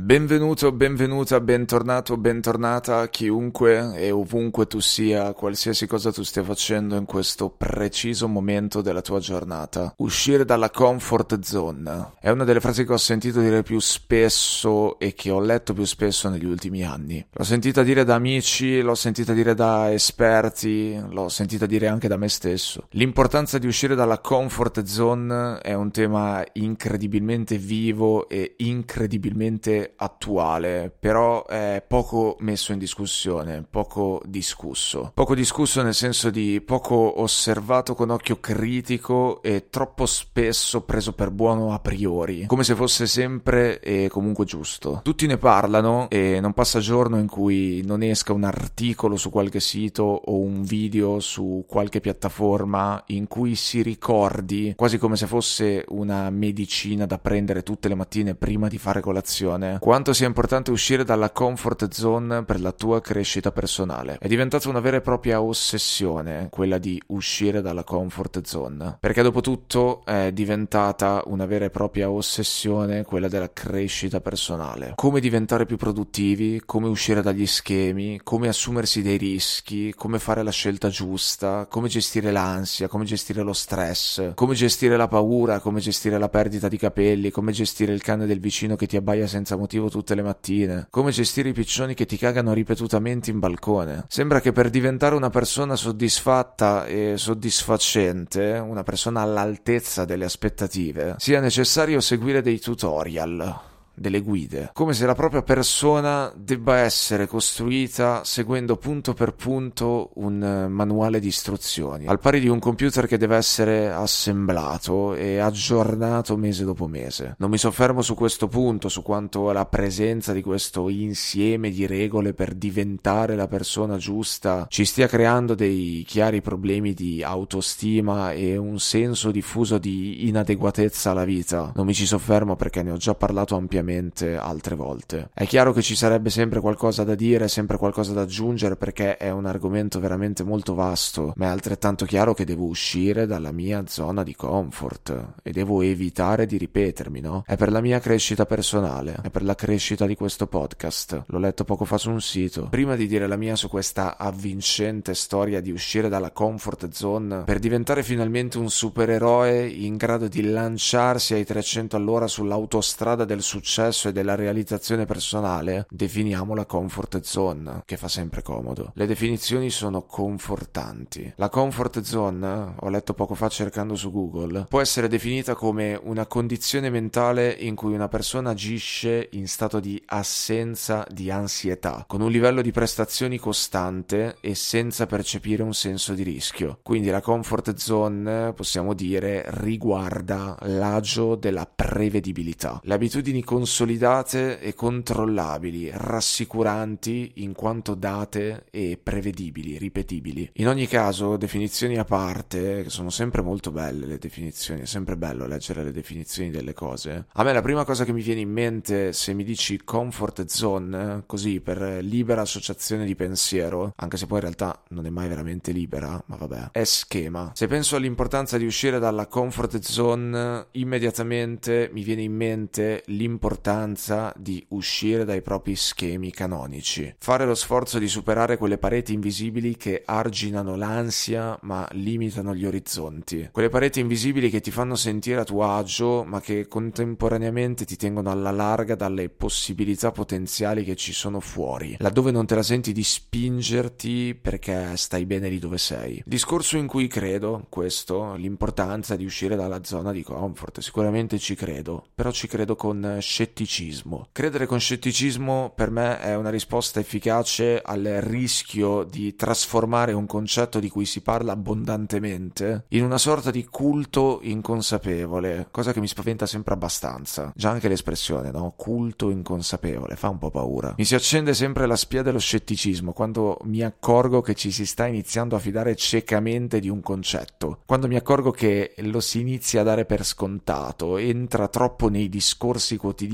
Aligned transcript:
Benvenuto, 0.00 0.70
benvenuta, 0.70 1.40
bentornato, 1.40 2.16
bentornata, 2.16 3.08
chiunque 3.08 3.96
e 3.96 4.12
ovunque 4.12 4.68
tu 4.68 4.78
sia, 4.78 5.32
qualsiasi 5.32 5.88
cosa 5.88 6.12
tu 6.12 6.22
stia 6.22 6.44
facendo 6.44 6.94
in 6.94 7.04
questo 7.04 7.50
preciso 7.50 8.28
momento 8.28 8.80
della 8.80 9.02
tua 9.02 9.18
giornata. 9.18 9.92
Uscire 9.96 10.44
dalla 10.44 10.70
comfort 10.70 11.40
zone 11.40 12.12
è 12.20 12.30
una 12.30 12.44
delle 12.44 12.60
frasi 12.60 12.84
che 12.84 12.92
ho 12.92 12.96
sentito 12.96 13.40
dire 13.40 13.64
più 13.64 13.80
spesso 13.80 15.00
e 15.00 15.14
che 15.14 15.32
ho 15.32 15.40
letto 15.40 15.74
più 15.74 15.84
spesso 15.84 16.28
negli 16.28 16.46
ultimi 16.46 16.84
anni. 16.84 17.26
L'ho 17.32 17.44
sentita 17.44 17.82
dire 17.82 18.04
da 18.04 18.14
amici, 18.14 18.80
l'ho 18.80 18.94
sentita 18.94 19.32
dire 19.32 19.54
da 19.54 19.92
esperti, 19.92 20.96
l'ho 21.10 21.28
sentita 21.28 21.66
dire 21.66 21.88
anche 21.88 22.06
da 22.06 22.16
me 22.16 22.28
stesso. 22.28 22.86
L'importanza 22.90 23.58
di 23.58 23.66
uscire 23.66 23.96
dalla 23.96 24.20
comfort 24.20 24.84
zone 24.84 25.58
è 25.58 25.74
un 25.74 25.90
tema 25.90 26.46
incredibilmente 26.52 27.58
vivo 27.58 28.28
e 28.28 28.54
incredibilmente 28.58 29.87
attuale, 29.96 30.92
però 30.98 31.46
è 31.46 31.82
poco 31.86 32.36
messo 32.40 32.72
in 32.72 32.78
discussione, 32.78 33.64
poco 33.68 34.22
discusso. 34.24 35.10
Poco 35.14 35.34
discusso 35.34 35.82
nel 35.82 35.94
senso 35.94 36.30
di 36.30 36.60
poco 36.60 37.20
osservato 37.20 37.94
con 37.94 38.10
occhio 38.10 38.40
critico 38.40 39.42
e 39.42 39.68
troppo 39.70 40.06
spesso 40.06 40.82
preso 40.82 41.12
per 41.12 41.30
buono 41.30 41.72
a 41.72 41.78
priori, 41.78 42.46
come 42.46 42.64
se 42.64 42.74
fosse 42.74 43.06
sempre 43.06 43.80
e 43.80 44.08
comunque 44.10 44.44
giusto. 44.44 45.00
Tutti 45.02 45.26
ne 45.26 45.36
parlano 45.36 46.08
e 46.10 46.40
non 46.40 46.52
passa 46.52 46.80
giorno 46.80 47.18
in 47.18 47.28
cui 47.28 47.82
non 47.84 48.02
esca 48.02 48.32
un 48.32 48.44
articolo 48.44 49.16
su 49.16 49.30
qualche 49.30 49.60
sito 49.60 50.02
o 50.02 50.38
un 50.38 50.62
video 50.62 51.20
su 51.20 51.64
qualche 51.66 52.00
piattaforma 52.00 53.02
in 53.06 53.26
cui 53.26 53.54
si 53.54 53.82
ricordi, 53.82 54.74
quasi 54.76 54.98
come 54.98 55.16
se 55.16 55.26
fosse 55.26 55.84
una 55.88 56.30
medicina 56.30 57.06
da 57.06 57.18
prendere 57.18 57.62
tutte 57.62 57.88
le 57.88 57.94
mattine 57.94 58.34
prima 58.34 58.68
di 58.68 58.78
fare 58.78 59.00
colazione, 59.00 59.67
quanto 59.80 60.12
sia 60.12 60.26
importante 60.26 60.70
uscire 60.70 61.04
dalla 61.04 61.30
comfort 61.30 61.90
zone 61.90 62.44
per 62.44 62.60
la 62.60 62.72
tua 62.72 63.00
crescita 63.00 63.52
personale. 63.52 64.16
È 64.18 64.26
diventata 64.28 64.68
una 64.68 64.80
vera 64.80 64.96
e 64.96 65.00
propria 65.00 65.42
ossessione 65.42 66.48
quella 66.50 66.78
di 66.78 67.00
uscire 67.08 67.60
dalla 67.60 67.84
comfort 67.84 68.42
zone, 68.44 68.96
perché 69.00 69.22
dopo 69.22 69.40
tutto 69.40 70.04
è 70.04 70.32
diventata 70.32 71.22
una 71.26 71.46
vera 71.46 71.66
e 71.66 71.70
propria 71.70 72.10
ossessione 72.10 73.04
quella 73.04 73.28
della 73.28 73.52
crescita 73.52 74.20
personale. 74.20 74.92
Come 74.94 75.20
diventare 75.20 75.66
più 75.66 75.76
produttivi, 75.76 76.62
come 76.64 76.88
uscire 76.88 77.22
dagli 77.22 77.46
schemi, 77.46 78.20
come 78.22 78.48
assumersi 78.48 79.02
dei 79.02 79.16
rischi, 79.16 79.92
come 79.94 80.18
fare 80.18 80.42
la 80.42 80.50
scelta 80.50 80.88
giusta, 80.88 81.66
come 81.68 81.88
gestire 81.88 82.30
l'ansia, 82.30 82.88
come 82.88 83.04
gestire 83.04 83.42
lo 83.42 83.52
stress, 83.52 84.34
come 84.34 84.54
gestire 84.54 84.96
la 84.96 85.08
paura, 85.08 85.60
come 85.60 85.80
gestire 85.80 86.18
la 86.18 86.28
perdita 86.28 86.68
di 86.68 86.76
capelli, 86.76 87.30
come 87.30 87.52
gestire 87.52 87.92
il 87.92 88.02
cane 88.02 88.26
del 88.26 88.40
vicino 88.40 88.76
che 88.76 88.86
ti 88.86 88.96
abbaia 88.96 89.26
senza 89.26 89.56
motivo 89.58 89.90
tutte 89.90 90.14
le 90.14 90.22
mattine. 90.22 90.86
Come 90.90 91.10
gestire 91.10 91.50
i 91.50 91.52
piccioni 91.52 91.94
che 91.94 92.06
ti 92.06 92.16
cagano 92.16 92.52
ripetutamente 92.52 93.30
in 93.30 93.38
balcone. 93.38 94.04
Sembra 94.08 94.40
che 94.40 94.52
per 94.52 94.70
diventare 94.70 95.14
una 95.14 95.30
persona 95.30 95.76
soddisfatta 95.76 96.86
e 96.86 97.14
soddisfacente, 97.16 98.62
una 98.64 98.82
persona 98.82 99.20
all'altezza 99.20 100.04
delle 100.04 100.24
aspettative, 100.24 101.16
sia 101.18 101.40
necessario 101.40 102.00
seguire 102.00 102.40
dei 102.40 102.58
tutorial 102.58 103.67
delle 103.98 104.20
guide, 104.20 104.70
come 104.72 104.92
se 104.92 105.06
la 105.06 105.14
propria 105.14 105.42
persona 105.42 106.32
debba 106.36 106.78
essere 106.78 107.26
costruita 107.26 108.22
seguendo 108.24 108.76
punto 108.76 109.14
per 109.14 109.34
punto 109.34 110.10
un 110.14 110.42
eh, 110.42 110.68
manuale 110.68 111.20
di 111.20 111.28
istruzioni, 111.28 112.06
al 112.06 112.20
pari 112.20 112.40
di 112.40 112.48
un 112.48 112.58
computer 112.58 113.06
che 113.06 113.18
deve 113.18 113.36
essere 113.36 113.90
assemblato 113.90 115.14
e 115.14 115.38
aggiornato 115.38 116.36
mese 116.36 116.64
dopo 116.64 116.86
mese. 116.86 117.34
Non 117.38 117.50
mi 117.50 117.58
soffermo 117.58 118.02
su 118.02 118.14
questo 118.14 118.48
punto, 118.48 118.88
su 118.88 119.02
quanto 119.02 119.50
la 119.52 119.66
presenza 119.66 120.32
di 120.32 120.42
questo 120.42 120.88
insieme 120.88 121.70
di 121.70 121.86
regole 121.86 122.34
per 122.34 122.54
diventare 122.54 123.34
la 123.34 123.48
persona 123.48 123.96
giusta 123.96 124.66
ci 124.68 124.84
stia 124.84 125.06
creando 125.06 125.54
dei 125.54 126.04
chiari 126.06 126.40
problemi 126.40 126.94
di 126.94 127.22
autostima 127.22 128.32
e 128.32 128.56
un 128.56 128.78
senso 128.78 129.30
diffuso 129.30 129.78
di 129.78 130.28
inadeguatezza 130.28 131.10
alla 131.10 131.24
vita. 131.24 131.72
Non 131.74 131.86
mi 131.86 131.94
ci 131.94 132.06
soffermo 132.06 132.56
perché 132.56 132.82
ne 132.82 132.92
ho 132.92 132.96
già 132.96 133.14
parlato 133.14 133.56
ampiamente 133.56 133.87
ovviamente 133.88 134.36
altre 134.36 134.74
volte. 134.74 135.30
È 135.32 135.46
chiaro 135.46 135.72
che 135.72 135.82
ci 135.82 135.96
sarebbe 135.96 136.28
sempre 136.28 136.60
qualcosa 136.60 137.04
da 137.04 137.14
dire, 137.14 137.48
sempre 137.48 137.78
qualcosa 137.78 138.12
da 138.12 138.22
aggiungere 138.22 138.76
perché 138.76 139.16
è 139.16 139.30
un 139.30 139.46
argomento 139.46 139.98
veramente 139.98 140.44
molto 140.44 140.74
vasto, 140.74 141.32
ma 141.36 141.46
è 141.46 141.48
altrettanto 141.48 142.04
chiaro 142.04 142.34
che 142.34 142.44
devo 142.44 142.64
uscire 142.64 143.26
dalla 143.26 143.50
mia 143.50 143.84
zona 143.86 144.22
di 144.22 144.34
comfort 144.34 145.34
e 145.42 145.52
devo 145.52 145.80
evitare 145.80 146.46
di 146.46 146.58
ripetermi, 146.58 147.20
no? 147.20 147.44
È 147.46 147.56
per 147.56 147.72
la 147.72 147.80
mia 147.80 147.98
crescita 147.98 148.44
personale, 148.44 149.16
è 149.22 149.30
per 149.30 149.42
la 149.42 149.54
crescita 149.54 150.06
di 150.06 150.14
questo 150.14 150.46
podcast. 150.46 151.24
L'ho 151.26 151.38
letto 151.38 151.64
poco 151.64 151.84
fa 151.84 151.96
su 151.96 152.10
un 152.10 152.20
sito. 152.20 152.68
Prima 152.68 152.94
di 152.94 153.06
dire 153.06 153.26
la 153.26 153.36
mia 153.36 153.56
su 153.56 153.68
questa 153.68 154.18
avvincente 154.18 155.14
storia 155.14 155.60
di 155.60 155.70
uscire 155.70 156.08
dalla 156.08 156.30
comfort 156.30 156.90
zone 156.90 157.44
per 157.44 157.58
diventare 157.58 158.02
finalmente 158.02 158.58
un 158.58 158.68
supereroe 158.70 159.66
in 159.66 159.96
grado 159.96 160.28
di 160.28 160.42
lanciarsi 160.42 161.34
ai 161.34 161.44
300 161.44 161.96
all'ora 161.96 162.26
sull'autostrada 162.26 163.24
del 163.24 163.42
successo 163.42 163.77
successo 163.78 164.08
e 164.08 164.12
della 164.12 164.34
realizzazione 164.34 165.04
personale, 165.04 165.86
definiamo 165.88 166.54
la 166.54 166.66
comfort 166.66 167.20
zone, 167.20 167.82
che 167.84 167.96
fa 167.96 168.08
sempre 168.08 168.42
comodo. 168.42 168.90
Le 168.94 169.06
definizioni 169.06 169.70
sono 169.70 170.02
confortanti. 170.02 171.32
La 171.36 171.48
comfort 171.48 172.00
zone, 172.00 172.74
ho 172.76 172.88
letto 172.88 173.14
poco 173.14 173.34
fa 173.34 173.48
cercando 173.48 173.94
su 173.94 174.10
Google, 174.10 174.66
può 174.68 174.80
essere 174.80 175.06
definita 175.06 175.54
come 175.54 175.98
una 176.02 176.26
condizione 176.26 176.90
mentale 176.90 177.52
in 177.52 177.76
cui 177.76 177.94
una 177.94 178.08
persona 178.08 178.50
agisce 178.50 179.28
in 179.32 179.46
stato 179.46 179.78
di 179.78 180.02
assenza 180.06 181.06
di 181.08 181.30
ansietà, 181.30 182.04
con 182.08 182.20
un 182.20 182.30
livello 182.30 182.62
di 182.62 182.72
prestazioni 182.72 183.38
costante 183.38 184.38
e 184.40 184.56
senza 184.56 185.06
percepire 185.06 185.62
un 185.62 185.74
senso 185.74 186.14
di 186.14 186.24
rischio. 186.24 186.78
Quindi 186.82 187.10
la 187.10 187.20
comfort 187.20 187.76
zone, 187.76 188.52
possiamo 188.54 188.92
dire, 188.92 189.44
riguarda 189.48 190.56
l'agio 190.62 191.36
della 191.36 191.70
prevedibilità. 191.72 192.80
Le 192.82 192.94
abitudini 192.94 193.44
consolidate 193.44 193.66
consolidate 193.68 194.60
e 194.60 194.72
controllabili, 194.72 195.90
rassicuranti 195.92 197.32
in 197.36 197.52
quanto 197.52 197.94
date 197.94 198.64
e 198.70 198.98
prevedibili, 199.00 199.76
ripetibili. 199.76 200.50
In 200.54 200.68
ogni 200.68 200.86
caso, 200.86 201.36
definizioni 201.36 201.98
a 201.98 202.04
parte, 202.04 202.84
che 202.84 202.88
sono 202.88 203.10
sempre 203.10 203.42
molto 203.42 203.70
belle 203.70 204.06
le 204.06 204.16
definizioni, 204.16 204.80
è 204.80 204.86
sempre 204.86 205.18
bello 205.18 205.46
leggere 205.46 205.84
le 205.84 205.92
definizioni 205.92 206.48
delle 206.48 206.72
cose. 206.72 207.26
A 207.30 207.42
me 207.42 207.52
la 207.52 207.60
prima 207.60 207.84
cosa 207.84 208.06
che 208.06 208.12
mi 208.14 208.22
viene 208.22 208.40
in 208.40 208.50
mente 208.50 209.12
se 209.12 209.34
mi 209.34 209.44
dici 209.44 209.84
comfort 209.84 210.46
zone, 210.46 211.24
così 211.26 211.60
per 211.60 211.98
libera 212.00 212.40
associazione 212.40 213.04
di 213.04 213.14
pensiero, 213.14 213.92
anche 213.96 214.16
se 214.16 214.24
poi 214.24 214.38
in 214.38 214.44
realtà 214.44 214.82
non 214.88 215.04
è 215.04 215.10
mai 215.10 215.28
veramente 215.28 215.72
libera, 215.72 216.22
ma 216.24 216.36
vabbè, 216.36 216.70
è 216.72 216.84
schema. 216.84 217.52
Se 217.54 217.66
penso 217.66 217.96
all'importanza 217.96 218.56
di 218.56 218.64
uscire 218.64 218.98
dalla 218.98 219.26
comfort 219.26 219.78
zone, 219.80 220.68
immediatamente 220.72 221.90
mi 221.92 222.02
viene 222.02 222.22
in 222.22 222.34
mente 222.34 223.02
l'importanza 223.08 223.56
l'importanza 223.58 224.32
di 224.36 224.64
uscire 224.68 225.24
dai 225.24 225.42
propri 225.42 225.74
schemi 225.74 226.30
canonici, 226.30 227.14
fare 227.18 227.44
lo 227.44 227.54
sforzo 227.54 227.98
di 227.98 228.06
superare 228.06 228.56
quelle 228.56 228.78
pareti 228.78 229.12
invisibili 229.12 229.76
che 229.76 230.02
arginano 230.04 230.76
l'ansia 230.76 231.58
ma 231.62 231.86
limitano 231.92 232.54
gli 232.54 232.64
orizzonti, 232.64 233.48
quelle 233.50 233.68
pareti 233.68 234.00
invisibili 234.00 234.48
che 234.48 234.60
ti 234.60 234.70
fanno 234.70 234.94
sentire 234.94 235.40
a 235.40 235.44
tuo 235.44 235.64
agio 235.64 236.24
ma 236.24 236.40
che 236.40 236.68
contemporaneamente 236.68 237.84
ti 237.84 237.96
tengono 237.96 238.30
alla 238.30 238.52
larga 238.52 238.94
dalle 238.94 239.28
possibilità 239.28 240.12
potenziali 240.12 240.84
che 240.84 240.94
ci 240.94 241.12
sono 241.12 241.40
fuori, 241.40 241.96
laddove 241.98 242.30
non 242.30 242.46
te 242.46 242.54
la 242.54 242.62
senti 242.62 242.92
di 242.92 243.02
spingerti 243.02 244.38
perché 244.40 244.96
stai 244.96 245.26
bene 245.26 245.48
lì 245.48 245.58
dove 245.58 245.78
sei. 245.78 246.22
Discorso 246.24 246.76
in 246.76 246.86
cui 246.86 247.08
credo, 247.08 247.66
questo, 247.68 248.34
l'importanza 248.34 249.16
di 249.16 249.24
uscire 249.24 249.56
dalla 249.56 249.82
zona 249.82 250.12
di 250.12 250.22
comfort, 250.22 250.80
sicuramente 250.80 251.38
ci 251.38 251.54
credo, 251.56 252.06
però 252.14 252.30
ci 252.30 252.46
credo 252.46 252.76
con 252.76 253.16
scelta 253.20 253.37
scetticismo. 253.38 254.28
Credere 254.32 254.66
con 254.66 254.80
scetticismo 254.80 255.72
per 255.72 255.92
me 255.92 256.18
è 256.18 256.34
una 256.34 256.50
risposta 256.50 256.98
efficace 256.98 257.80
al 257.80 258.02
rischio 258.02 259.04
di 259.04 259.36
trasformare 259.36 260.12
un 260.12 260.26
concetto 260.26 260.80
di 260.80 260.88
cui 260.88 261.04
si 261.04 261.20
parla 261.20 261.52
abbondantemente 261.52 262.86
in 262.88 263.04
una 263.04 263.18
sorta 263.18 263.52
di 263.52 263.64
culto 263.66 264.40
inconsapevole, 264.42 265.68
cosa 265.70 265.92
che 265.92 266.00
mi 266.00 266.08
spaventa 266.08 266.46
sempre 266.46 266.74
abbastanza. 266.74 267.52
Già 267.54 267.70
anche 267.70 267.86
l'espressione, 267.86 268.50
no? 268.50 268.74
Culto 268.76 269.30
inconsapevole, 269.30 270.16
fa 270.16 270.30
un 270.30 270.38
po' 270.38 270.50
paura. 270.50 270.94
Mi 270.96 271.04
si 271.04 271.14
accende 271.14 271.54
sempre 271.54 271.86
la 271.86 271.96
spia 271.96 272.22
dello 272.22 272.40
scetticismo 272.40 273.12
quando 273.12 273.58
mi 273.64 273.84
accorgo 273.84 274.40
che 274.40 274.56
ci 274.56 274.72
si 274.72 274.84
sta 274.84 275.06
iniziando 275.06 275.54
a 275.54 275.60
fidare 275.60 275.94
ciecamente 275.94 276.80
di 276.80 276.88
un 276.88 277.00
concetto, 277.00 277.82
quando 277.86 278.08
mi 278.08 278.16
accorgo 278.16 278.50
che 278.50 278.94
lo 278.98 279.20
si 279.20 279.38
inizia 279.38 279.82
a 279.82 279.84
dare 279.84 280.06
per 280.06 280.24
scontato, 280.24 281.18
entra 281.18 281.68
troppo 281.68 282.08
nei 282.08 282.28
discorsi 282.28 282.96
quotidiani 282.96 283.26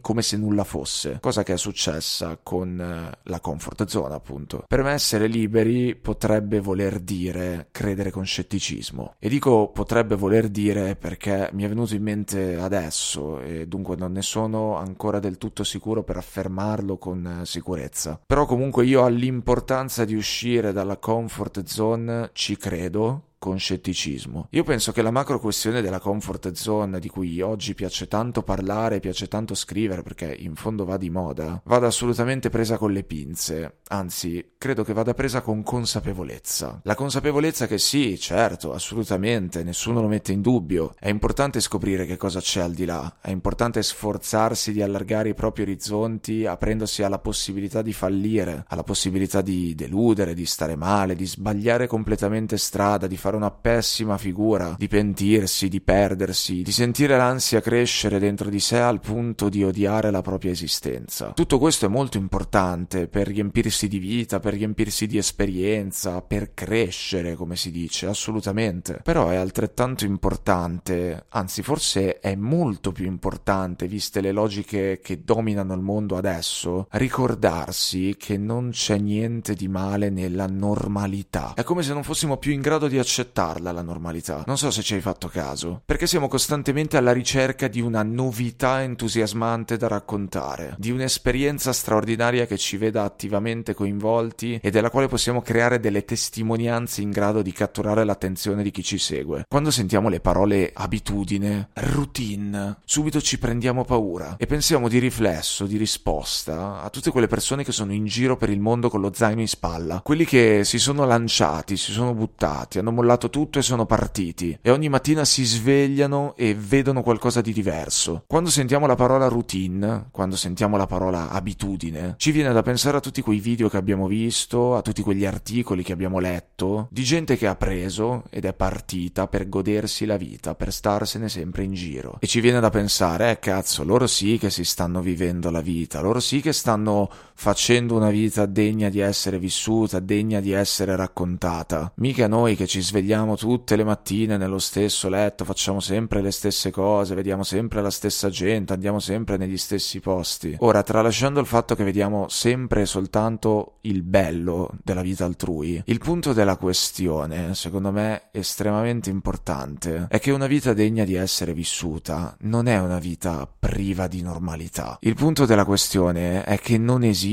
come 0.00 0.22
se 0.22 0.36
nulla 0.36 0.64
fosse, 0.64 1.18
cosa 1.20 1.42
che 1.42 1.54
è 1.54 1.56
successa 1.56 2.38
con 2.42 2.80
eh, 2.80 3.18
la 3.22 3.40
comfort 3.40 3.86
zone, 3.86 4.14
appunto. 4.14 4.64
Per 4.66 4.82
me 4.82 4.92
essere 4.92 5.26
liberi 5.26 5.94
potrebbe 5.94 6.60
voler 6.60 7.00
dire 7.00 7.68
credere 7.70 8.10
con 8.10 8.24
scetticismo. 8.24 9.14
E 9.18 9.28
dico 9.28 9.68
potrebbe 9.68 10.16
voler 10.16 10.48
dire 10.48 10.96
perché 10.96 11.50
mi 11.52 11.64
è 11.64 11.68
venuto 11.68 11.94
in 11.94 12.02
mente 12.02 12.58
adesso 12.58 13.40
e 13.40 13.66
dunque 13.66 13.96
non 13.96 14.12
ne 14.12 14.22
sono 14.22 14.76
ancora 14.76 15.18
del 15.18 15.38
tutto 15.38 15.64
sicuro 15.64 16.02
per 16.02 16.16
affermarlo 16.16 16.96
con 16.96 17.40
eh, 17.42 17.46
sicurezza. 17.46 18.20
Però 18.26 18.46
comunque 18.46 18.84
io 18.84 19.04
all'importanza 19.04 20.04
di 20.04 20.14
uscire 20.14 20.72
dalla 20.72 20.96
comfort 20.96 21.64
zone 21.64 22.30
ci 22.32 22.56
credo 22.56 23.32
con 23.44 23.58
scetticismo. 23.58 24.46
Io 24.52 24.64
penso 24.64 24.90
che 24.90 25.02
la 25.02 25.10
macro 25.10 25.38
questione 25.38 25.82
della 25.82 25.98
comfort 25.98 26.52
zone, 26.52 26.98
di 26.98 27.10
cui 27.10 27.42
oggi 27.42 27.74
piace 27.74 28.08
tanto 28.08 28.42
parlare, 28.42 29.00
piace 29.00 29.28
tanto 29.28 29.54
scrivere, 29.54 30.00
perché 30.00 30.34
in 30.34 30.54
fondo 30.54 30.86
va 30.86 30.96
di 30.96 31.10
moda, 31.10 31.60
vada 31.66 31.86
assolutamente 31.86 32.48
presa 32.48 32.78
con 32.78 32.90
le 32.90 33.04
pinze, 33.04 33.80
anzi, 33.88 34.52
credo 34.56 34.82
che 34.82 34.94
vada 34.94 35.12
presa 35.12 35.42
con 35.42 35.62
consapevolezza. 35.62 36.80
La 36.84 36.94
consapevolezza 36.94 37.66
che 37.66 37.76
sì, 37.76 38.18
certo, 38.18 38.72
assolutamente, 38.72 39.62
nessuno 39.62 40.00
lo 40.00 40.08
mette 40.08 40.32
in 40.32 40.40
dubbio, 40.40 40.94
è 40.98 41.10
importante 41.10 41.60
scoprire 41.60 42.06
che 42.06 42.16
cosa 42.16 42.40
c'è 42.40 42.62
al 42.62 42.72
di 42.72 42.86
là, 42.86 43.18
è 43.20 43.28
importante 43.28 43.82
sforzarsi 43.82 44.72
di 44.72 44.80
allargare 44.80 45.28
i 45.28 45.34
propri 45.34 45.64
orizzonti 45.64 46.46
aprendosi 46.46 47.02
alla 47.02 47.18
possibilità 47.18 47.82
di 47.82 47.92
fallire, 47.92 48.64
alla 48.68 48.84
possibilità 48.84 49.42
di 49.42 49.74
deludere, 49.74 50.32
di 50.32 50.46
stare 50.46 50.76
male, 50.76 51.14
di 51.14 51.26
sbagliare 51.26 51.86
completamente 51.86 52.56
strada, 52.56 53.06
di 53.06 53.18
fare 53.18 53.32
fare 53.34 53.36
una 53.36 53.50
pessima 53.50 54.16
figura, 54.16 54.74
di 54.78 54.88
pentirsi, 54.88 55.68
di 55.68 55.80
perdersi, 55.80 56.62
di 56.62 56.72
sentire 56.72 57.16
l'ansia 57.16 57.60
crescere 57.60 58.18
dentro 58.18 58.48
di 58.48 58.60
sé 58.60 58.78
al 58.78 59.00
punto 59.00 59.48
di 59.48 59.64
odiare 59.64 60.10
la 60.10 60.22
propria 60.22 60.52
esistenza. 60.52 61.32
Tutto 61.34 61.58
questo 61.58 61.86
è 61.86 61.88
molto 61.88 62.16
importante 62.16 63.08
per 63.08 63.26
riempirsi 63.26 63.88
di 63.88 63.98
vita, 63.98 64.40
per 64.40 64.54
riempirsi 64.54 65.06
di 65.06 65.18
esperienza, 65.18 66.22
per 66.22 66.54
crescere, 66.54 67.34
come 67.34 67.56
si 67.56 67.70
dice, 67.70 68.06
assolutamente. 68.06 69.00
Però 69.02 69.28
è 69.28 69.36
altrettanto 69.36 70.04
importante, 70.04 71.26
anzi 71.30 71.62
forse 71.62 72.20
è 72.20 72.34
molto 72.34 72.92
più 72.92 73.06
importante, 73.06 73.86
viste 73.86 74.20
le 74.20 74.32
logiche 74.32 75.00
che 75.02 75.22
dominano 75.24 75.74
il 75.74 75.80
mondo 75.80 76.16
adesso, 76.16 76.86
ricordarsi 76.92 78.14
che 78.18 78.38
non 78.38 78.70
c'è 78.70 78.98
niente 78.98 79.54
di 79.54 79.68
male 79.68 80.10
nella 80.10 80.46
normalità. 80.46 81.54
È 81.54 81.62
come 81.62 81.82
se 81.82 81.92
non 81.92 82.02
fossimo 82.02 82.36
più 82.36 82.52
in 82.52 82.60
grado 82.60 82.88
di 82.88 82.98
accettare 82.98 83.13
accettarla 83.14 83.70
la 83.70 83.82
normalità. 83.82 84.42
Non 84.46 84.58
so 84.58 84.72
se 84.72 84.82
ci 84.82 84.94
hai 84.94 85.00
fatto 85.00 85.28
caso, 85.28 85.80
perché 85.84 86.06
siamo 86.08 86.26
costantemente 86.26 86.96
alla 86.96 87.12
ricerca 87.12 87.68
di 87.68 87.80
una 87.80 88.02
novità 88.02 88.82
entusiasmante 88.82 89.76
da 89.76 89.86
raccontare, 89.86 90.74
di 90.78 90.90
un'esperienza 90.90 91.72
straordinaria 91.72 92.46
che 92.46 92.58
ci 92.58 92.76
veda 92.76 93.04
attivamente 93.04 93.72
coinvolti 93.74 94.58
e 94.60 94.70
della 94.70 94.90
quale 94.90 95.06
possiamo 95.06 95.42
creare 95.42 95.78
delle 95.78 96.04
testimonianze 96.04 97.02
in 97.02 97.10
grado 97.10 97.42
di 97.42 97.52
catturare 97.52 98.04
l'attenzione 98.04 98.64
di 98.64 98.72
chi 98.72 98.82
ci 98.82 98.98
segue. 98.98 99.44
Quando 99.48 99.70
sentiamo 99.70 100.08
le 100.08 100.20
parole 100.20 100.72
abitudine, 100.74 101.68
routine, 101.74 102.78
subito 102.84 103.20
ci 103.20 103.38
prendiamo 103.38 103.84
paura 103.84 104.36
e 104.38 104.46
pensiamo 104.46 104.88
di 104.88 104.98
riflesso, 104.98 105.66
di 105.66 105.76
risposta 105.76 106.82
a 106.82 106.90
tutte 106.90 107.12
quelle 107.12 107.28
persone 107.28 107.62
che 107.62 107.72
sono 107.72 107.92
in 107.92 108.06
giro 108.06 108.36
per 108.36 108.50
il 108.50 108.60
mondo 108.60 108.90
con 108.90 109.00
lo 109.00 109.12
zaino 109.14 109.40
in 109.40 109.48
spalla, 109.48 110.00
quelli 110.02 110.24
che 110.24 110.62
si 110.64 110.78
sono 110.78 111.04
lanciati, 111.04 111.76
si 111.76 111.92
sono 111.92 112.12
buttati, 112.14 112.78
hanno 112.78 112.90
mollato 112.90 113.02
mollato 113.04 113.28
tutto 113.28 113.58
e 113.58 113.62
sono 113.62 113.84
partiti 113.84 114.58
e 114.62 114.70
ogni 114.70 114.88
mattina 114.88 115.26
si 115.26 115.44
svegliano 115.44 116.34
e 116.36 116.54
vedono 116.54 117.02
qualcosa 117.02 117.42
di 117.42 117.52
diverso. 117.52 118.24
Quando 118.26 118.48
sentiamo 118.48 118.86
la 118.86 118.94
parola 118.94 119.28
routine, 119.28 120.08
quando 120.10 120.36
sentiamo 120.36 120.78
la 120.78 120.86
parola 120.86 121.28
abitudine, 121.28 122.14
ci 122.16 122.30
viene 122.30 122.52
da 122.52 122.62
pensare 122.62 122.96
a 122.96 123.00
tutti 123.00 123.20
quei 123.20 123.40
video 123.40 123.68
che 123.68 123.76
abbiamo 123.76 124.06
visto, 124.06 124.74
a 124.74 124.80
tutti 124.80 125.02
quegli 125.02 125.26
articoli 125.26 125.82
che 125.82 125.92
abbiamo 125.92 126.18
letto, 126.18 126.88
di 126.90 127.02
gente 127.02 127.36
che 127.36 127.46
ha 127.46 127.56
preso 127.56 128.24
ed 128.30 128.46
è 128.46 128.54
partita 128.54 129.28
per 129.28 129.50
godersi 129.50 130.06
la 130.06 130.16
vita, 130.16 130.54
per 130.54 130.72
starsene 130.72 131.28
sempre 131.28 131.62
in 131.62 131.74
giro. 131.74 132.16
E 132.20 132.26
ci 132.26 132.40
viene 132.40 132.60
da 132.60 132.70
pensare, 132.70 133.32
eh 133.32 133.38
cazzo, 133.38 133.84
loro 133.84 134.06
sì 134.06 134.38
che 134.38 134.48
si 134.48 134.64
stanno 134.64 135.02
vivendo 135.02 135.50
la 135.50 135.60
vita, 135.60 136.00
loro 136.00 136.20
sì 136.20 136.40
che 136.40 136.54
stanno 136.54 137.10
facendo 137.34 137.96
una 137.96 138.10
vita 138.10 138.46
degna 138.46 138.88
di 138.88 139.00
essere 139.00 139.38
vissuta, 139.38 139.98
degna 139.98 140.40
di 140.40 140.52
essere 140.52 140.96
raccontata. 140.96 141.92
Mica 141.96 142.26
noi 142.26 142.56
che 142.56 142.66
ci 142.66 142.80
svegliamo 142.80 143.36
tutte 143.36 143.76
le 143.76 143.84
mattine 143.84 144.36
nello 144.36 144.58
stesso 144.58 145.08
letto, 145.08 145.44
facciamo 145.44 145.80
sempre 145.80 146.22
le 146.22 146.30
stesse 146.30 146.70
cose, 146.70 147.14
vediamo 147.14 147.42
sempre 147.42 147.82
la 147.82 147.90
stessa 147.90 148.30
gente, 148.30 148.72
andiamo 148.72 149.00
sempre 149.00 149.36
negli 149.36 149.58
stessi 149.58 150.00
posti. 150.00 150.56
Ora, 150.60 150.82
tralasciando 150.82 151.40
il 151.40 151.46
fatto 151.46 151.74
che 151.74 151.84
vediamo 151.84 152.28
sempre 152.28 152.82
e 152.82 152.86
soltanto 152.86 153.78
il 153.82 154.02
bello 154.02 154.70
della 154.82 155.02
vita 155.02 155.24
altrui, 155.24 155.82
il 155.84 155.98
punto 155.98 156.32
della 156.32 156.56
questione, 156.56 157.54
secondo 157.54 157.90
me 157.90 158.28
estremamente 158.30 159.10
importante, 159.10 160.06
è 160.08 160.18
che 160.20 160.30
una 160.30 160.46
vita 160.46 160.72
degna 160.72 161.04
di 161.04 161.14
essere 161.14 161.52
vissuta 161.52 162.36
non 162.42 162.68
è 162.68 162.78
una 162.78 162.98
vita 162.98 163.46
priva 163.58 164.06
di 164.06 164.22
normalità. 164.22 164.96
Il 165.00 165.14
punto 165.14 165.44
della 165.44 165.64
questione 165.64 166.44
è 166.44 166.58
che 166.58 166.78
non 166.78 167.02
esiste 167.02 167.23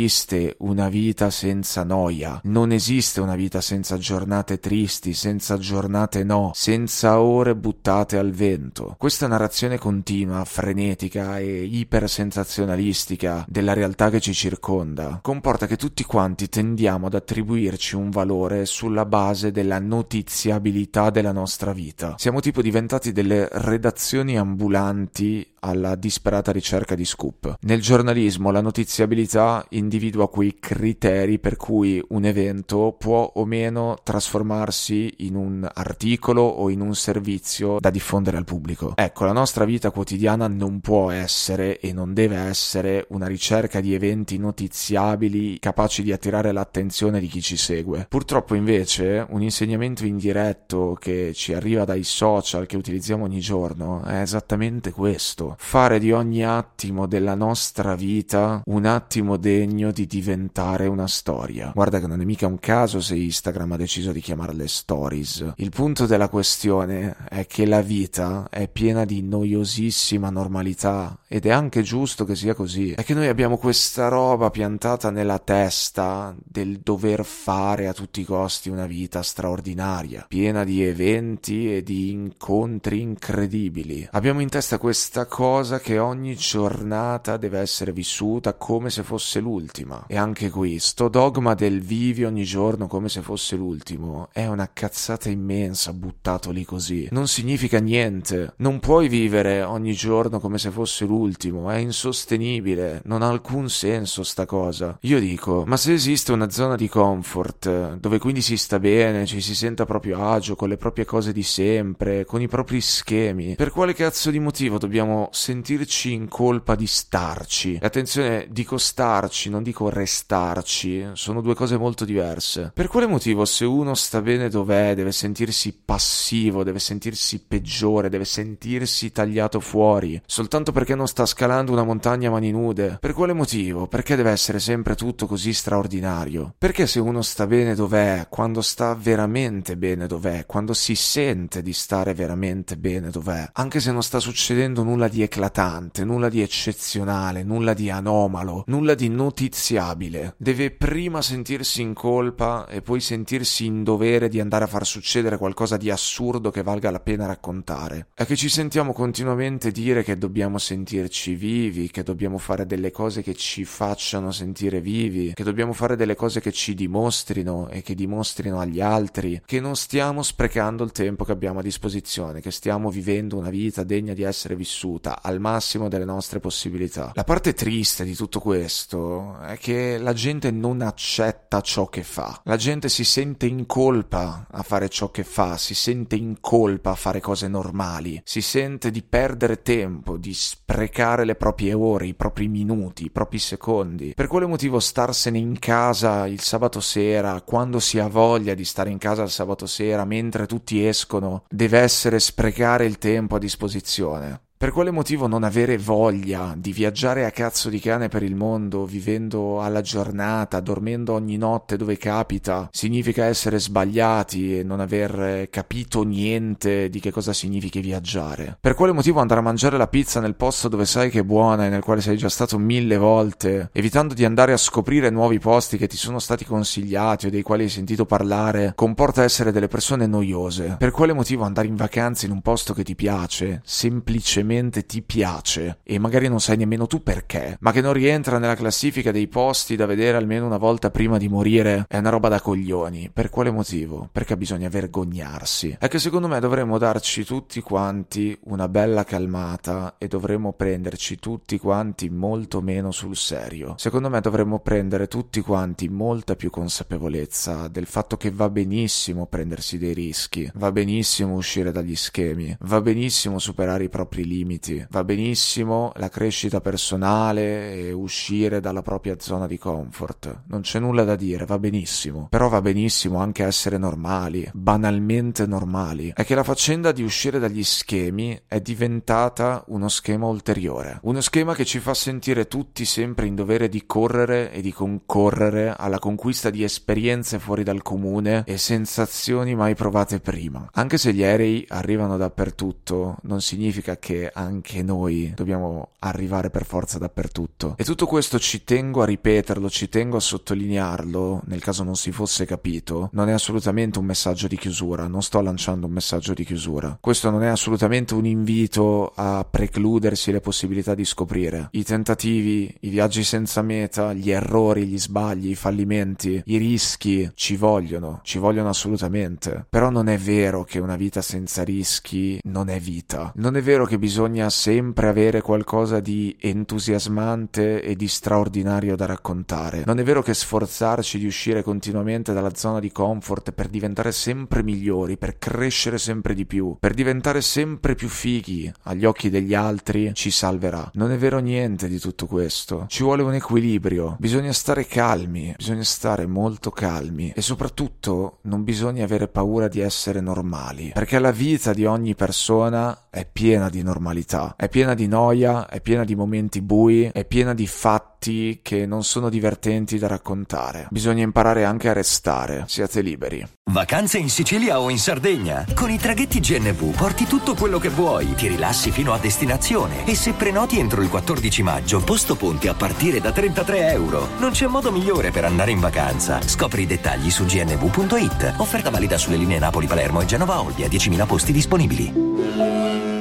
una 0.60 0.90
vita 0.90 1.30
senza 1.30 1.84
noia, 1.84 2.40
non 2.46 2.72
esiste 2.72 3.20
una 3.20 3.36
vita 3.36 3.62
senza 3.62 3.98
giornate 3.98 4.60
tristi, 4.60 5.14
senza 5.14 5.58
giornate 5.58 6.24
no, 6.24 6.52
senza 6.54 7.20
ore 7.20 7.56
buttate 7.56 8.18
al 8.18 8.32
vento. 8.32 8.96
Questa 8.98 9.28
narrazione 9.28 9.78
continua, 9.78 10.46
frenetica 10.46 11.40
e 11.40 11.64
ipersensazionalistica 11.64 13.46
della 13.48 13.74
realtà 13.74 14.10
che 14.10 14.20
ci 14.20 14.34
circonda 14.34 15.20
comporta 15.22 15.68
che 15.68 15.76
tutti 15.76 16.04
quanti 16.04 16.50
tendiamo 16.50 17.08
ad 17.08 17.16
attribuirci 17.16 17.96
un 17.96 18.10
valore 18.10 18.66
sulla 18.66 19.06
base 19.06 19.52
della 19.52 19.80
notiziabilità 19.80 21.10
della 21.10 21.32
nostra 21.32 21.74
vita. 21.74 22.16
Siamo 22.18 22.40
tipo 22.40 22.62
diventati 22.62 23.12
delle 23.12 23.48
redazioni 23.52 24.38
ambulanti 24.38 25.46
alla 25.62 25.96
disperata 25.96 26.52
ricerca 26.52 26.96
di 26.96 27.06
scoop. 27.06 27.56
Nel 27.62 27.82
giornalismo 27.82 28.52
la 28.52 28.62
notiziabilità 28.62 29.66
individua 29.82 30.30
quei 30.30 30.56
criteri 30.60 31.40
per 31.40 31.58
cui 31.58 32.02
un 32.10 32.26
evento 32.26 32.96
può 32.98 33.32
o 33.36 33.46
meno 33.46 33.98
trasformarsi 34.04 35.16
in 35.20 35.36
un 35.36 35.70
articolo 35.72 36.42
o 36.42 36.70
in 36.70 36.82
un 36.82 36.96
servizio 36.96 37.80
da 37.80 37.90
diffondere 37.90 38.38
al 38.38 38.46
pubblico. 38.46 38.94
Ecco, 38.96 39.26
la 39.26 39.34
nostra 39.34 39.66
vita 39.66 39.92
quotidiana 39.92 40.48
non 40.48 40.80
può 40.80 41.12
essere 41.12 41.80
e 41.80 41.92
non 41.94 42.14
deve 42.14 42.38
essere 42.38 43.06
una 43.10 43.28
ricerca 43.28 43.82
di 43.82 43.94
eventi 43.94 44.38
notiziabili 44.38 45.60
capaci 45.60 46.04
di 46.04 46.12
attirare 46.12 46.52
l'attenzione 46.52 47.20
di 47.20 47.28
chi 47.28 47.42
ci 47.42 47.58
segue. 47.58 48.06
Purtroppo 48.08 48.56
invece 48.56 49.26
un 49.30 49.42
insegnamento 49.42 50.06
indiretto 50.06 50.96
che 51.00 51.32
ci 51.34 51.54
arriva 51.54 51.86
dai 51.86 52.04
social 52.04 52.66
che 52.66 52.78
utilizziamo 52.78 53.24
ogni 53.24 53.40
giorno 53.40 54.04
è 54.04 54.22
esattamente 54.22 54.92
questo. 54.92 55.56
Fare 55.58 56.00
di 56.00 56.12
ogni 56.12 56.46
attimo 56.46 57.08
della 57.08 57.36
nostra 57.36 57.96
vita 57.96 58.62
un 58.66 58.86
attimo 58.86 59.38
degno 59.38 59.71
di 59.72 60.06
diventare 60.06 60.88
una 60.88 61.08
storia. 61.08 61.72
Guarda 61.74 62.00
che 62.00 62.08
non 62.08 62.22
è 62.22 62.26
mica 62.26 62.46
un 62.46 62.60
caso 62.60 63.00
se 63.00 63.16
Instagram 63.16 63.72
ha 63.72 63.78
deciso 63.78 64.12
di 64.12 64.20
chiamarle 64.20 64.68
stories 64.68 65.54
il 65.56 65.70
punto 65.70 66.06
della 66.06 66.28
questione 66.28 67.16
è 67.30 67.46
che 67.46 67.66
la 67.66 67.82
vita 67.82 68.48
è 68.50 68.68
piena 68.68 69.06
di 69.06 69.22
noiosissima 69.22 70.30
normalità 70.30 71.20
ed 71.28 71.46
è 71.46 71.52
anche 71.52 71.82
giusto 71.82 72.26
che 72.26 72.36
sia 72.36 72.54
così. 72.54 72.94
È 72.94 73.04
che 73.04 73.14
noi 73.14 73.28
abbiamo 73.28 73.58
questa 73.58 74.08
roba 74.08 74.50
piantata 74.50 75.10
nella 75.10 75.40
testa 75.40 76.36
del 76.44 76.80
dover 76.80 77.24
fare 77.26 77.88
a 77.88 77.94
tutti 77.94 78.22
i 78.22 78.26
costi 78.26 78.70
una 78.70 78.86
vita 78.86 79.22
straordinaria, 79.22 80.26
piena 80.28 80.64
di 80.64 80.84
eventi 80.84 81.76
e 81.76 81.84
di 81.84 82.12
incontri 82.12 83.02
incredibili. 83.02 84.08
Abbiamo 84.12 84.42
in 84.42 84.50
testa 84.50 84.78
questa 84.78 85.26
cosa 85.26 85.80
che 85.80 86.00
ogni 86.00 86.36
giornata 86.36 87.38
deve 87.38 87.60
essere 87.60 87.92
vissuta 87.92 88.54
come 88.56 88.90
se 88.90 89.04
fosse 89.04 89.40
l'ultima. 89.40 89.61
E 90.08 90.18
anche 90.18 90.50
qui, 90.50 90.80
sto 90.80 91.08
dogma 91.08 91.54
del 91.54 91.82
vivi 91.82 92.24
ogni 92.24 92.44
giorno 92.44 92.88
come 92.88 93.10
se 93.10 93.22
fosse 93.22 93.56
l'ultimo 93.56 94.30
è 94.32 94.48
una 94.48 94.70
cazzata 94.72 95.30
immensa 95.30 95.94
buttato 95.94 96.52
lì 96.52 96.66
così. 96.66 97.08
Non 97.12 97.28
significa 97.28 97.80
niente. 97.80 98.54
Non 98.58 98.80
puoi 98.80 99.08
vivere 99.08 99.62
ogni 99.62 99.94
giorno 99.94 100.40
come 100.40 100.58
se 100.58 100.72
fosse 100.72 101.06
l'ultimo, 101.06 101.70
è 101.70 101.78
insostenibile, 101.78 103.02
non 103.06 103.22
ha 103.22 103.30
alcun 103.30 103.70
senso 103.70 104.24
sta 104.24 104.46
cosa. 104.46 104.98
Io 105.02 105.20
dico, 105.20 105.64
ma 105.66 105.78
se 105.78 105.94
esiste 105.94 106.32
una 106.32 106.50
zona 106.50 106.76
di 106.76 106.90
comfort, 106.90 107.98
dove 107.98 108.20
quindi 108.20 108.42
si 108.42 108.58
sta 108.58 108.80
bene, 108.80 109.26
ci 109.26 109.42
si 109.42 109.56
senta 109.56 109.86
proprio 109.86 110.28
agio 110.28 110.56
con 110.56 110.70
le 110.70 110.78
proprie 110.78 111.06
cose 111.06 111.32
di 111.32 111.44
sempre, 111.44 112.26
con 112.26 112.42
i 112.42 112.48
propri 112.48 112.82
schemi, 112.82 113.56
per 113.56 113.72
quale 113.72 113.94
cazzo 113.94 114.32
di 114.32 114.40
motivo 114.40 114.78
dobbiamo 114.78 115.30
sentirci 115.32 116.14
in 116.14 116.28
colpa 116.28 116.76
di 116.76 116.88
starci? 116.88 117.76
E 117.82 117.86
attenzione, 117.86 118.48
dico 118.50 118.78
starci, 118.78 119.50
non 119.52 119.62
dico 119.62 119.90
restarci, 119.90 121.10
sono 121.14 121.42
due 121.42 121.54
cose 121.54 121.78
molto 121.78 122.06
diverse. 122.06 122.72
Per 122.74 122.88
quale 122.88 123.06
motivo 123.06 123.46
se 123.46 123.66
uno 123.66 123.94
sta 123.94 124.22
bene 124.22 124.50
dov'è, 124.50 124.96
deve 124.96 125.12
sentirsi 125.12 125.78
passivo, 125.86 126.64
deve 126.64 126.80
sentirsi 126.80 127.44
peggiore, 127.46 128.10
deve 128.10 128.26
sentirsi 128.26 129.12
tagliato 129.12 129.60
fuori, 129.60 130.20
soltanto 130.26 130.72
perché 130.72 130.96
non 130.96 131.08
sta 131.08 131.26
scalando 131.26 131.72
una 131.72 131.84
montagna 131.84 132.30
a 132.30 132.32
mani 132.32 132.52
nude? 132.52 132.98
Per 133.00 133.14
quale 133.14 133.34
motivo? 133.34 133.88
Perché 133.88 134.16
deve 134.16 134.32
essere 134.32 134.60
sempre 134.60 134.96
tutto 134.96 135.28
così 135.28 135.54
straordinario? 135.54 136.56
Perché 136.58 136.88
se 136.88 137.00
uno 137.00 137.22
sta 137.22 137.46
bene 137.46 137.76
dov'è, 137.76 138.28
quando 138.30 138.62
sta 138.62 138.96
veramente 138.96 139.76
bene 139.76 140.08
dov'è, 140.08 140.46
quando 140.46 140.74
si 140.74 140.96
sente 140.96 141.62
di 141.62 141.74
stare 141.74 142.14
veramente 142.14 142.78
bene 142.78 143.10
dov'è, 143.10 143.50
anche 143.54 143.82
se 143.82 143.92
non 143.92 144.02
sta 144.02 144.20
succedendo 144.20 144.84
nulla 144.84 145.10
di 145.10 145.22
eclatante, 145.22 146.06
nulla 146.06 146.30
di 146.30 146.42
eccezionale, 146.42 147.44
nulla 147.44 147.74
di 147.74 147.90
anomalo, 147.90 148.64
nulla 148.68 148.96
di 148.96 149.10
notiziabile, 149.42 150.36
deve 150.38 150.70
prima 150.70 151.22
sentirsi 151.24 151.82
in 151.82 151.96
colpa 151.96 152.68
e 152.68 152.84
poi 152.84 153.00
sentirsi 153.00 153.66
in 153.66 153.84
dovere 153.84 154.30
di 154.30 154.40
andare 154.40 154.66
a 154.66 154.68
far 154.68 154.86
succedere 154.86 155.38
qualcosa 155.38 155.78
di 155.78 155.90
assurdo 155.90 156.52
che 156.52 156.62
valga 156.62 156.92
la 156.92 157.00
pena 157.00 157.26
raccontare. 157.26 158.10
È 158.14 158.26
che 158.26 158.36
ci 158.36 158.50
sentiamo 158.50 158.94
continuamente 158.94 159.72
dire 159.72 160.04
che 160.04 160.18
dobbiamo 160.18 160.60
sentirci 160.60 161.34
vivi, 161.34 161.90
che 161.90 162.04
dobbiamo 162.04 162.38
fare 162.38 162.68
delle 162.68 162.92
cose 162.92 163.24
che 163.24 163.34
ci 163.34 163.66
facciano 163.66 164.32
sentire 164.32 164.80
vivi, 164.80 165.34
che 165.34 165.44
dobbiamo 165.44 165.74
fare 165.74 165.96
delle 165.96 166.16
cose 166.16 166.40
che 166.40 166.52
ci 166.52 166.76
dimostrino 166.76 167.68
e 167.70 167.82
che 167.82 167.96
dimostrino 167.96 168.60
agli 168.60 168.80
altri 168.80 169.42
che 169.44 169.60
non 169.60 169.76
stiamo 169.76 170.22
sprecando 170.22 170.84
il 170.84 170.92
tempo 170.92 171.26
che 171.26 171.32
abbiamo 171.32 171.60
a 171.60 171.64
disposizione, 171.64 172.42
che 172.42 172.52
stiamo 172.52 172.92
vivendo 172.92 173.38
una 173.38 173.50
vita 173.50 173.84
degna 173.84 174.14
di 174.14 174.22
essere 174.22 174.56
vissuta 174.56 175.22
al 175.24 175.40
massimo 175.40 175.88
delle 175.88 176.06
nostre 176.06 176.40
possibilità. 176.40 177.12
La 177.16 177.24
parte 177.24 177.54
triste 177.54 178.04
di 178.04 178.14
tutto 178.14 178.40
questo 178.40 179.31
è 179.40 179.58
che 179.58 179.98
la 179.98 180.14
gente 180.14 180.52
non 180.52 180.82
accetta 180.82 181.62
ciò 181.62 181.88
che 181.88 182.04
fa. 182.04 182.42
La 182.46 182.58
gente 182.58 182.90
si 182.90 183.04
sente 183.04 183.46
in 183.46 183.66
colpa 183.66 184.48
a 184.50 184.64
fare 184.64 184.90
ciò 184.90 185.12
che 185.12 185.24
fa, 185.24 185.58
si 185.58 185.74
sente 185.74 186.16
in 186.16 186.40
colpa 186.40 186.92
a 186.92 186.96
fare 186.96 187.20
cose 187.20 187.48
normali, 187.48 188.22
si 188.26 188.42
sente 188.42 188.92
di 188.92 189.04
perdere 189.04 189.62
tempo, 189.62 190.18
di 190.18 190.34
sprecare 190.34 191.26
le 191.26 191.36
proprie 191.36 191.74
ore, 191.74 192.08
i 192.08 192.14
propri 192.14 192.48
minuti, 192.48 193.06
i 193.06 193.10
propri 193.10 193.40
secondi. 193.40 194.14
Per 194.16 194.28
quale 194.28 194.46
motivo 194.46 194.80
starsene 194.80 195.38
in 195.38 195.60
casa 195.60 196.28
il 196.28 196.42
sabato 196.42 196.80
sera, 196.80 197.42
quando 197.42 197.80
si 197.80 198.00
ha 198.00 198.08
voglia 198.08 198.54
di 198.54 198.66
stare 198.66 198.90
in 198.90 198.98
casa 198.98 199.24
il 199.24 199.30
sabato 199.30 199.66
sera, 199.66 200.06
mentre 200.06 200.46
tutti 200.46 200.86
escono, 200.86 201.46
deve 201.50 201.80
essere 201.80 202.20
sprecare 202.20 202.86
il 202.86 202.98
tempo 202.98 203.36
a 203.36 203.40
disposizione? 203.40 204.42
Per 204.62 204.70
quale 204.70 204.92
motivo 204.92 205.26
non 205.26 205.44
avere 205.44 205.80
voglia 205.80 206.54
di 206.56 206.72
viaggiare 206.72 207.26
a 207.26 207.32
cazzo 207.32 207.68
di 207.68 207.80
cane 207.80 208.10
per 208.10 208.22
il 208.22 208.36
mondo, 208.36 208.86
vivendo 208.86 209.60
alla 209.60 209.82
giornata, 209.82 210.60
dormendo 210.60 211.14
ogni 211.14 211.36
notte 211.36 211.78
dove 211.78 211.98
capita, 211.98 212.70
significa 212.72 213.26
essere 213.26 213.60
sbagliati 213.60 214.60
e 214.60 214.64
non 214.64 214.80
aver 214.80 215.50
capito 215.50 216.04
niente 216.04 216.92
di 216.92 217.00
che 217.00 217.10
cosa 217.10 217.34
significhi 217.34 217.80
viaggiare? 217.80 218.56
Per 218.62 218.76
quale 218.76 218.92
motivo 218.92 219.20
andare 219.20 219.40
a 219.40 219.44
mangiare 219.44 219.78
la 219.78 219.88
pizza 219.88 220.20
nel 220.20 220.36
posto 220.36 220.68
dove 220.68 220.86
sai 220.86 221.10
che 221.10 221.22
è 221.22 221.24
buona 221.24 221.66
e 221.66 221.70
nel 221.70 221.82
quale 221.82 222.02
sei 222.02 222.16
già 222.16 222.30
stato 222.30 222.60
mille 222.60 222.98
volte, 222.98 223.72
evitando 223.72 224.14
di 224.14 224.26
andare 224.26 224.54
a 224.54 224.58
scoprire 224.58 225.10
nuovi 225.10 225.40
posti 225.40 225.78
che 225.78 225.88
ti 225.88 225.98
sono 225.98 226.20
stati 226.20 226.46
consigliati 226.46 227.26
o 227.26 227.30
dei 227.32 227.42
quali 227.42 227.64
hai 227.64 227.70
sentito 227.70 228.06
parlare, 228.06 228.74
comporta 228.76 229.24
essere 229.24 229.52
delle 229.52 229.68
persone 229.68 230.06
noiose? 230.06 230.76
Per 230.78 230.92
quale 230.92 231.14
motivo 231.14 231.46
andare 231.46 231.68
in 231.68 231.76
vacanza 231.76 232.28
in 232.28 232.32
un 232.32 232.42
posto 232.42 232.76
che 232.76 232.84
ti 232.84 232.94
piace, 232.94 233.62
semplicemente 233.66 234.50
semplicemente 234.52 234.86
ti 234.86 235.02
piace 235.02 235.80
e 235.84 235.98
magari 235.98 236.28
non 236.28 236.42
sai 236.42 236.58
nemmeno 236.58 236.86
tu 236.86 237.02
perché, 237.02 237.58
ma 237.62 237.72
che 237.72 237.82
non 237.82 237.94
rientra 237.94 238.38
nella 238.38 238.56
classifica 238.56 239.12
dei 239.12 239.28
posti 239.28 239.76
da 239.76 239.86
vedere 239.86 240.18
almeno 240.18 240.46
una 240.46 240.58
volta 240.58 240.92
prima 240.92 241.18
di 241.18 241.30
morire, 241.30 241.86
è 241.88 241.98
una 241.98 242.10
roba 242.10 242.28
da 242.28 242.42
coglioni. 242.42 243.10
Per 243.14 243.30
quale 243.30 243.52
motivo? 243.52 244.10
Perché 244.12 244.36
bisogna 244.36 244.70
vergognarsi. 244.70 245.78
È 245.80 245.88
che 245.88 246.00
secondo 246.00 246.28
me 246.28 246.40
dovremmo 246.40 246.78
darci 246.78 247.24
tutti 247.24 247.62
quanti 247.62 248.38
una 248.46 248.68
bella 248.68 249.04
calmata 249.04 249.96
e 249.98 250.08
dovremmo 250.08 250.54
prenderci 250.54 251.18
tutti 251.18 251.58
quanti 251.58 252.10
molto 252.10 252.62
meno 252.62 252.92
sul 252.92 253.16
serio. 253.16 253.76
Secondo 253.78 254.10
me 254.10 254.20
dovremmo 254.20 254.60
prendere 254.60 255.08
tutti 255.08 255.42
quanti 255.42 255.88
molta 255.88 256.36
più 256.36 256.50
consapevolezza 256.50 257.68
del 257.68 257.86
fatto 257.86 258.18
che 258.18 258.32
va 258.32 258.50
benissimo 258.50 259.28
prendersi 259.28 259.78
dei 259.78 259.94
rischi, 259.94 260.50
va 260.56 260.72
benissimo 260.72 261.36
uscire 261.36 261.72
dagli 261.72 261.96
schemi, 261.96 262.56
va 262.62 262.82
benissimo 262.82 263.40
superare 263.40 263.86
i 263.86 263.90
propri 263.90 264.26
limiti 264.26 264.41
limiti. 264.42 264.86
Va 264.90 265.04
benissimo 265.04 265.92
la 265.96 266.10
crescita 266.10 266.62
personale 266.62 267.74
e 267.74 267.92
uscire 267.92 268.60
dalla 268.60 268.82
propria 268.82 269.16
zona 269.20 269.48
di 269.48 269.58
comfort. 269.58 270.44
Non 270.48 270.62
c'è 270.62 270.80
nulla 270.80 271.04
da 271.04 271.16
dire, 271.16 271.46
va 271.46 271.60
benissimo. 271.60 272.28
Però 272.30 272.50
va 272.50 272.62
benissimo 272.62 273.20
anche 273.20 273.44
essere 273.44 273.78
normali, 273.78 274.50
banalmente 274.54 275.46
normali. 275.46 276.12
È 276.16 276.26
che 276.26 276.36
la 276.36 276.44
faccenda 276.44 276.92
di 276.92 277.04
uscire 277.04 277.40
dagli 277.40 277.64
schemi 277.64 278.40
è 278.48 278.60
diventata 278.60 279.64
uno 279.68 279.88
schema 279.88 280.26
ulteriore. 280.26 281.00
Uno 281.04 281.22
schema 281.22 281.54
che 281.54 281.66
ci 281.66 281.80
fa 281.80 281.94
sentire 281.94 282.48
tutti 282.48 282.86
sempre 282.86 283.28
in 283.28 283.36
dovere 283.36 283.70
di 283.70 283.86
correre 283.86 284.52
e 284.52 284.62
di 284.62 284.74
concorrere 284.74 285.74
alla 285.78 286.00
conquista 286.00 286.50
di 286.50 286.64
esperienze 286.64 287.40
fuori 287.40 287.64
dal 287.64 287.82
comune 287.82 288.44
e 288.46 288.58
sensazioni 288.58 289.56
mai 289.56 289.76
provate 289.76 290.20
prima. 290.20 290.68
Anche 290.74 290.98
se 290.98 291.14
gli 291.14 291.24
aerei 291.24 291.66
arrivano 291.68 292.18
dappertutto, 292.18 293.18
non 293.24 293.42
significa 293.42 293.98
che 293.98 294.31
anche 294.34 294.82
noi 294.84 295.32
dobbiamo 295.36 295.90
arrivare 296.00 296.50
per 296.50 296.66
forza 296.66 296.98
dappertutto. 296.98 297.76
E 297.78 297.84
tutto 297.84 298.06
questo 298.06 298.40
ci 298.40 298.64
tengo 298.64 299.02
a 299.02 299.06
ripeterlo, 299.06 299.70
ci 299.70 299.90
tengo 299.90 300.18
a 300.18 300.22
sottolinearlo, 300.22 301.42
nel 301.46 301.62
caso 301.62 301.84
non 301.84 301.96
si 301.96 302.12
fosse 302.12 302.46
capito, 302.46 303.10
non 303.14 303.30
è 303.30 303.34
assolutamente 303.34 304.00
un 304.00 304.06
messaggio 304.06 304.48
di 304.48 304.58
chiusura, 304.58 305.08
non 305.08 305.22
sto 305.22 305.42
lanciando 305.42 305.86
un 305.86 305.94
messaggio 305.94 306.34
di 306.34 306.44
chiusura. 306.44 306.98
Questo 307.00 307.30
non 307.30 307.44
è 307.44 307.48
assolutamente 307.48 308.14
un 308.14 308.26
invito 308.26 309.12
a 309.16 309.46
precludersi 309.50 310.32
le 310.32 310.42
possibilità 310.42 310.96
di 310.96 311.06
scoprire. 311.06 311.68
I 311.72 311.84
tentativi, 311.84 312.74
i 312.82 312.90
viaggi 312.90 313.24
senza 313.24 313.62
meta, 313.62 314.14
gli 314.14 314.32
errori, 314.32 314.86
gli 314.86 315.00
sbagli, 315.00 315.50
i 315.52 315.56
fallimenti, 315.56 316.42
i 316.46 316.58
rischi 316.58 317.30
ci 317.36 317.56
vogliono, 317.56 318.22
ci 318.24 318.38
vogliono 318.38 318.70
assolutamente. 318.70 319.66
Però 319.70 319.90
non 319.90 320.08
è 320.08 320.18
vero 320.18 320.64
che 320.64 320.80
una 320.80 320.96
vita 320.96 321.22
senza 321.22 321.64
rischi 321.64 322.40
non 322.44 322.70
è 322.70 322.80
vita. 322.80 323.32
Non 323.36 323.56
è 323.56 323.62
vero 323.62 323.86
che 323.86 324.00
bisogna 324.00 324.21
bisogna 324.22 324.52
sempre 324.52 325.08
avere 325.08 325.42
qualcosa 325.42 326.00
di 326.00 326.36
entusiasmante 326.40 327.82
e 327.82 327.96
di 327.96 328.08
straordinario 328.08 328.96
da 328.96 329.08
raccontare. 329.08 329.82
Non 329.84 329.98
è 329.98 330.04
vero 330.04 330.22
che 330.22 330.36
sforzarci 330.36 331.18
di 331.18 331.26
uscire 331.26 331.64
continuamente 331.64 332.32
dalla 332.32 332.54
zona 332.54 332.80
di 332.80 332.92
comfort 332.92 333.52
per 333.52 333.68
diventare 333.68 334.12
sempre 334.12 334.62
migliori, 334.62 335.18
per 335.18 335.40
crescere 335.40 335.98
sempre 335.98 336.36
di 336.36 336.46
più, 336.46 336.78
per 336.80 336.94
diventare 336.94 337.42
sempre 337.42 337.96
più 337.96 338.10
fighi 338.10 338.72
agli 338.84 339.06
occhi 339.06 339.32
degli 339.32 339.56
altri 339.56 340.12
ci 340.14 340.30
salverà. 340.30 340.92
Non 340.94 341.12
è 341.12 341.18
vero 341.18 341.40
niente 341.40 341.88
di 341.88 341.98
tutto 341.98 342.28
questo. 342.28 342.86
Ci 342.90 343.02
vuole 343.02 343.24
un 343.24 343.34
equilibrio. 343.34 344.18
Bisogna 344.20 344.54
stare 344.54 344.86
calmi, 344.86 345.56
bisogna 345.58 345.84
stare 345.84 346.28
molto 346.28 346.70
calmi 346.70 347.34
e 347.36 347.42
soprattutto 347.42 348.38
non 348.44 348.64
bisogna 348.64 349.04
avere 349.04 349.28
paura 349.28 349.68
di 349.68 349.80
essere 349.80 350.22
normali, 350.22 350.92
perché 350.94 351.18
la 351.18 351.32
vita 351.32 351.74
di 351.74 351.86
ogni 351.86 352.14
persona 352.14 353.08
è 353.10 353.26
piena 353.26 353.68
di 353.70 353.82
normalità 353.82 354.10
normalità. 354.12 354.54
È 354.58 354.70
piena 354.70 354.94
di 354.94 355.08
noia, 355.08 355.68
è 355.68 355.82
piena 355.82 356.04
di 356.04 356.16
momenti 356.16 356.62
bui, 356.62 357.10
è 357.12 357.26
piena 357.26 357.54
di 357.54 357.68
fatti 357.68 358.60
che 358.62 358.86
non 358.86 359.04
sono 359.04 359.30
divertenti 359.30 359.98
da 359.98 360.08
raccontare. 360.08 360.88
Bisogna 360.92 361.24
imparare 361.24 361.64
anche 361.64 361.90
a 361.90 361.94
restare. 361.94 362.66
Siate 362.68 363.02
liberi. 363.02 363.48
Vacanze 363.72 364.18
in 364.18 364.30
Sicilia 364.30 364.80
o 364.80 364.90
in 364.90 365.00
Sardegna? 365.00 365.66
Con 365.74 365.90
i 365.90 365.98
traghetti 365.98 366.40
GNV 366.40 366.96
porti 366.96 367.26
tutto 367.26 367.56
quello 367.56 367.80
che 367.80 367.90
vuoi, 367.90 368.34
ti 368.36 368.48
rilassi 368.48 368.92
fino 368.92 369.14
a 369.14 369.18
destinazione 369.18 370.06
e 370.06 370.14
se 370.14 370.34
prenoti 370.34 370.78
entro 370.78 371.02
il 371.02 371.10
14 371.10 371.64
maggio, 371.64 372.02
posto 372.02 372.36
ponti 372.36 372.68
a 372.68 372.74
partire 372.74 373.22
da 373.22 373.32
33 373.32 373.92
euro. 373.92 374.28
Non 374.40 374.52
c'è 374.52 374.68
modo 374.68 374.92
migliore 374.92 375.32
per 375.32 375.46
andare 375.46 375.72
in 375.72 375.80
vacanza. 375.80 376.42
Scopri 376.42 376.84
i 376.84 376.88
dettagli 376.88 377.32
su 377.32 377.46
gnv.it. 377.46 378.56
Offerta 378.58 378.90
valida 378.90 379.18
sulle 379.18 379.38
linee 379.38 379.60
Napoli-Palermo 379.60 380.22
e 380.22 380.26
Genova-Olbia, 380.26 380.88
10.000 380.88 381.26
posti 381.26 381.52
disponibili. 381.52 383.21